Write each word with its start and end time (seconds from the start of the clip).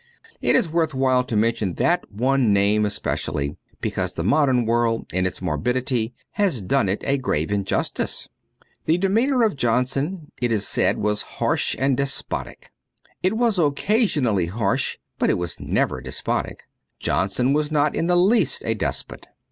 It 0.41 0.55
is 0.55 0.67
worth 0.67 0.95
while 0.95 1.23
to 1.25 1.35
mention 1.35 1.75
that 1.75 2.11
one 2.11 2.51
name 2.51 2.87
especially, 2.87 3.55
because 3.81 4.13
the 4.13 4.23
modern 4.23 4.65
world 4.65 5.05
in 5.13 5.27
its 5.27 5.43
morbidity 5.43 6.15
has 6.31 6.59
done 6.59 6.89
it 6.89 7.03
a 7.05 7.19
grave 7.19 7.51
injustice. 7.51 8.27
The 8.87 8.97
demeanour 8.97 9.43
of 9.43 9.55
Johnson, 9.55 10.31
it 10.41 10.51
is 10.51 10.67
said, 10.67 10.97
was 10.97 11.21
* 11.33 11.37
harsh 11.37 11.75
and 11.77 11.95
despotic' 11.95 12.71
It 13.21 13.37
was 13.37 13.59
occasionally 13.59 14.47
harsh, 14.47 14.97
but 15.19 15.29
it 15.29 15.37
was 15.37 15.59
never 15.59 16.01
despotic. 16.01 16.63
Johnson 16.97 17.53
was 17.53 17.71
not 17.71 17.93
in 17.95 18.07
the 18.07 18.17
least 18.17 18.63
a 18.65 18.73
despot. 18.73 19.27